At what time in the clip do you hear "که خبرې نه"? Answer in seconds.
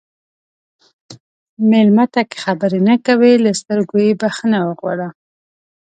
2.29-2.95